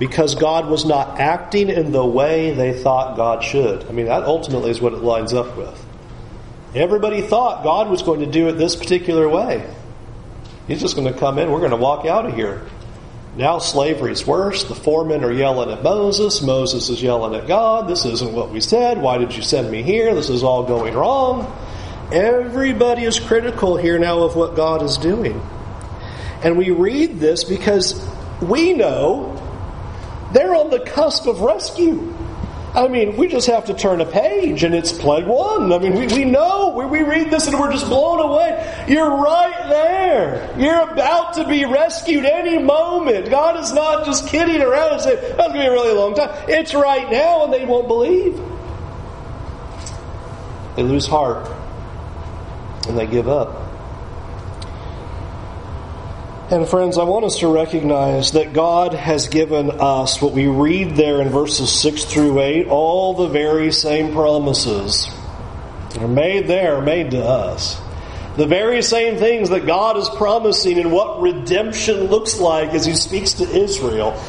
[0.00, 3.84] because God was not acting in the way they thought God should.
[3.84, 5.86] I mean, that ultimately is what it lines up with.
[6.74, 9.62] Everybody thought God was going to do it this particular way.
[10.66, 12.66] He's just going to come in, we're going to walk out of here.
[13.36, 14.64] Now slavery's worse.
[14.64, 16.40] The foremen are yelling at Moses.
[16.42, 17.86] Moses is yelling at God.
[17.86, 19.00] This isn't what we said.
[19.00, 20.14] Why did you send me here?
[20.14, 21.46] This is all going wrong.
[22.12, 25.40] Everybody is critical here now of what God is doing.
[26.42, 28.04] And we read this because
[28.40, 29.29] we know
[30.32, 32.14] they're on the cusp of rescue.
[32.74, 35.72] I mean, we just have to turn a page and it's plague one.
[35.72, 38.84] I mean, we, we know, we, we read this and we're just blown away.
[38.86, 40.54] You're right there.
[40.56, 43.28] You're about to be rescued any moment.
[43.28, 46.14] God is not just kidding around and saying, that's going to be a really long
[46.14, 46.30] time.
[46.48, 48.40] It's right now and they won't believe.
[50.76, 51.50] They lose heart
[52.86, 53.69] and they give up.
[56.50, 60.96] And friends, I want us to recognize that God has given us what we read
[60.96, 65.08] there in verses 6 through 8, all the very same promises
[66.00, 67.80] are made there, made to us.
[68.36, 72.96] The very same things that God is promising and what redemption looks like as He
[72.96, 74.20] speaks to Israel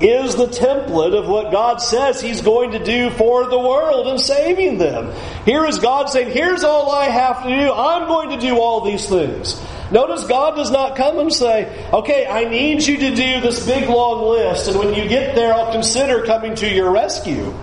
[0.00, 4.18] is the template of what God says He's going to do for the world in
[4.18, 5.12] saving them.
[5.44, 7.72] Here is God saying, Here's all I have to do.
[7.72, 9.60] I'm going to do all these things.
[9.90, 13.88] Notice God does not come and say, okay, I need you to do this big
[13.88, 17.54] long list, and when you get there, I'll consider coming to your rescue.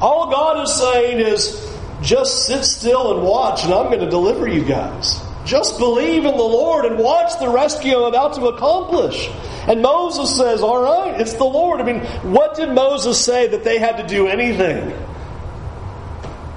[0.00, 1.72] All God is saying is,
[2.02, 5.20] just sit still and watch, and I'm going to deliver you guys.
[5.44, 9.28] Just believe in the Lord and watch the rescue I'm about to accomplish.
[9.66, 11.80] And Moses says, All right, it's the Lord.
[11.80, 12.00] I mean,
[12.32, 14.92] what did Moses say that they had to do anything?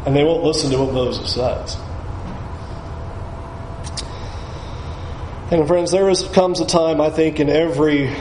[0.05, 1.77] And they won't listen to what Moses says.
[5.51, 8.11] And friends, there is, comes a time, I think, in every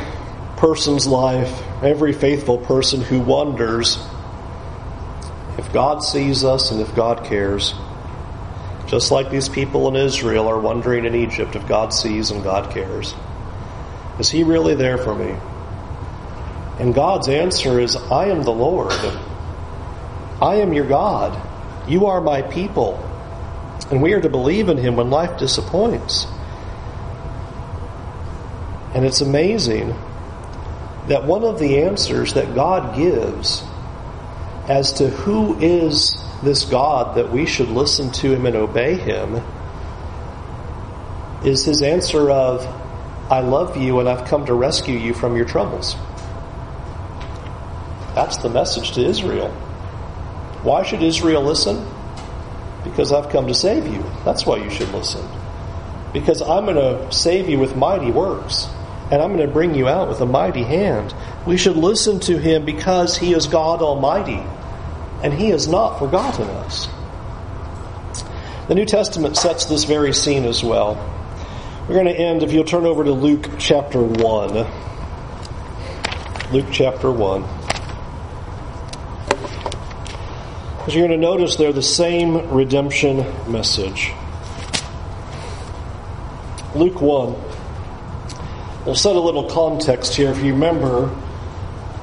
[0.59, 3.99] person's life, every faithful person who wonders
[5.57, 7.75] if God sees us and if God cares.
[8.89, 12.71] Just like these people in Israel are wondering in Egypt if God sees and God
[12.75, 13.15] cares.
[14.19, 15.35] Is He really there for me?
[16.79, 18.93] And God's answer is, I am the Lord.
[20.43, 21.41] I am your God.
[21.89, 22.99] You are my people.
[23.91, 26.27] And we are to believe in Him when life disappoints.
[28.95, 29.89] And it's amazing
[31.09, 33.63] that one of the answers that God gives
[34.69, 39.43] as to who is this God that we should listen to him and obey him
[41.45, 42.65] is his answer of,
[43.31, 45.97] I love you and I've come to rescue you from your troubles.
[48.15, 49.51] That's the message to Israel.
[50.63, 51.85] Why should Israel listen?
[52.85, 54.05] Because I've come to save you.
[54.25, 55.27] That's why you should listen.
[56.13, 58.69] Because I'm going to save you with mighty works
[59.11, 61.15] and I'm going to bring you out with a mighty hand.
[61.47, 64.43] We should listen to him because he is God Almighty,
[65.23, 66.89] and he has not forgotten us.
[68.69, 70.95] The New Testament sets this very scene as well.
[71.87, 74.67] We're going to end, if you'll turn over to Luke chapter 1.
[76.51, 77.43] Luke chapter 1.
[80.79, 83.19] Because you're going to notice they're the same redemption
[83.51, 84.13] message.
[86.75, 87.54] Luke 1.
[88.85, 90.31] We'll set a little context here.
[90.31, 91.11] If you remember,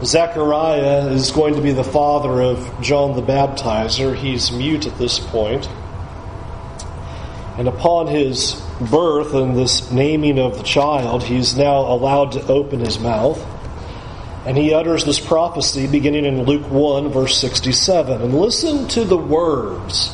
[0.04, 4.16] Zechariah is going to be the father of John the Baptizer.
[4.16, 5.70] He's mute at this point.
[7.60, 8.60] And upon his
[8.90, 13.40] birth and this naming of the child, he's now allowed to open his mouth.
[14.48, 18.24] And he utters this prophecy beginning in Luke 1, verse 67.
[18.24, 20.12] And listen to the words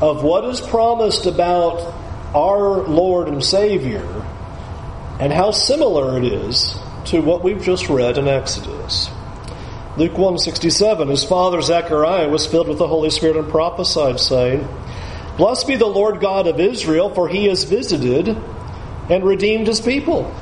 [0.00, 1.92] of what is promised about
[2.34, 4.25] our Lord and Savior
[5.18, 9.08] and how similar it is to what we've just read in Exodus.
[9.96, 14.68] Luke 167, his father Zechariah was filled with the Holy Spirit and prophesied, saying,
[15.38, 18.28] Blessed be the Lord God of Israel, for he has visited
[19.08, 20.34] and redeemed his people.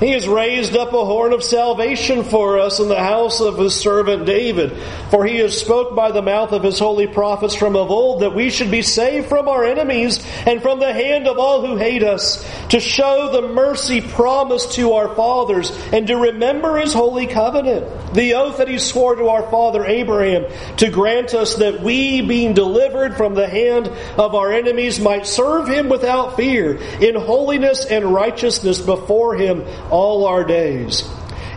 [0.00, 3.76] He has raised up a horn of salvation for us in the house of his
[3.76, 4.76] servant David.
[5.10, 8.34] For he has spoke by the mouth of his holy prophets from of old that
[8.34, 12.02] we should be saved from our enemies and from the hand of all who hate
[12.02, 18.14] us, to show the mercy promised to our fathers and to remember his holy covenant,
[18.14, 20.44] the oath that he swore to our father Abraham
[20.78, 23.86] to grant us that we, being delivered from the hand
[24.18, 30.26] of our enemies, might serve him without fear in holiness and righteousness before him all
[30.26, 31.08] our days.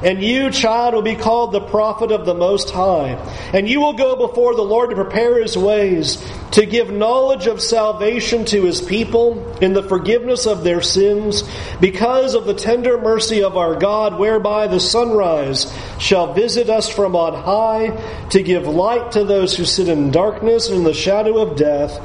[0.03, 3.13] And you, child, will be called the prophet of the Most High.
[3.51, 7.59] And you will go before the Lord to prepare his ways, to give knowledge of
[7.59, 11.43] salvation to his people in the forgiveness of their sins,
[11.81, 17.15] because of the tender mercy of our God, whereby the sunrise shall visit us from
[17.15, 21.39] on high, to give light to those who sit in darkness and in the shadow
[21.39, 21.99] of death,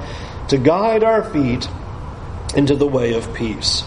[0.49, 1.68] to guide our feet
[2.57, 3.85] into the way of peace.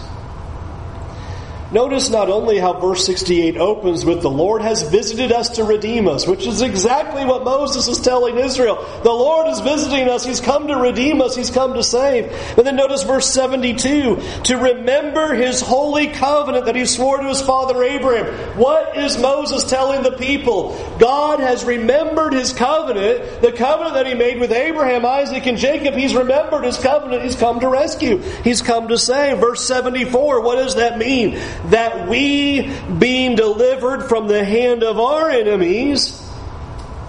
[1.72, 6.06] Notice not only how verse 68 opens with the Lord has visited us to redeem
[6.06, 8.76] us, which is exactly what Moses is telling Israel.
[9.02, 10.24] The Lord is visiting us.
[10.24, 11.34] He's come to redeem us.
[11.34, 12.32] He's come to save.
[12.54, 17.42] But then notice verse 72 to remember his holy covenant that he swore to his
[17.42, 18.26] father Abraham.
[18.56, 20.76] What is Moses telling the people?
[21.00, 25.94] God has remembered his covenant, the covenant that he made with Abraham, Isaac, and Jacob.
[25.94, 27.24] He's remembered his covenant.
[27.24, 28.18] He's come to rescue.
[28.44, 29.38] He's come to save.
[29.38, 31.36] Verse 74, what does that mean?
[31.66, 36.22] That we, being delivered from the hand of our enemies,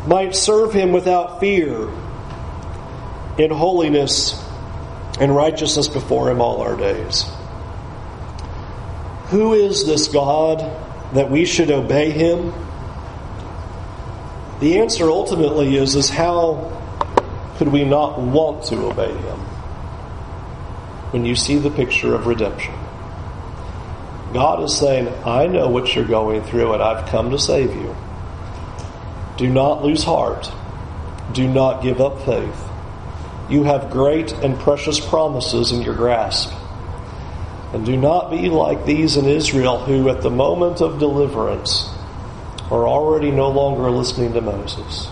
[0.08, 1.90] might serve him without fear
[3.38, 4.44] in holiness
[5.20, 7.26] and righteousness before him all our days.
[9.30, 10.60] Who is this God
[11.14, 12.54] that we should obey him?
[14.60, 16.74] The answer ultimately is, is how
[17.58, 19.40] could we not want to obey him
[21.12, 22.74] when you see the picture of redemption?
[24.34, 27.96] God is saying, I know what you're going through and I've come to save you.
[29.38, 30.52] Do not lose heart.
[31.34, 32.64] Do not give up faith.
[33.50, 36.52] You have great and precious promises in your grasp.
[37.74, 41.90] And do not be like these in Israel who, at the moment of deliverance,
[42.70, 45.08] are already no longer listening to Moses.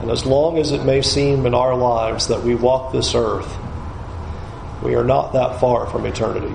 [0.00, 3.52] And as long as it may seem in our lives that we walk this earth,
[4.82, 6.54] we are not that far from eternity.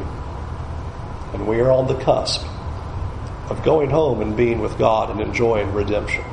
[1.41, 2.45] And we are on the cusp
[3.49, 6.23] of going home and being with God and enjoying redemption.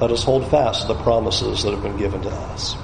[0.00, 2.74] Let us hold fast to the promises that have been given to us.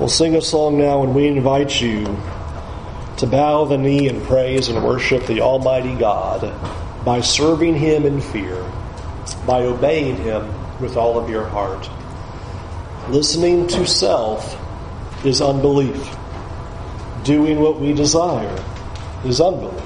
[0.00, 2.06] We'll sing a song now, and we invite you
[3.18, 6.52] to bow the knee and praise and worship the Almighty God
[7.04, 8.60] by serving Him in fear,
[9.46, 11.88] by obeying Him with all of your heart.
[13.10, 14.58] Listening to self
[15.24, 16.16] is unbelief.
[17.22, 18.64] Doing what we desire
[19.24, 19.82] is unbelief.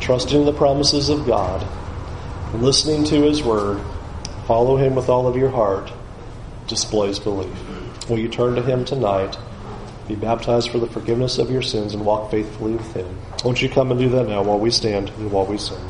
[0.00, 1.66] Trusting in the promises of God,
[2.54, 3.80] listening to His Word,
[4.46, 5.92] follow Him with all of your heart,
[6.66, 7.52] displays belief.
[8.08, 9.38] Will you turn to Him tonight,
[10.08, 13.18] be baptized for the forgiveness of your sins, and walk faithfully with Him?
[13.44, 15.80] Won't you come and do that now while we stand and while we sing?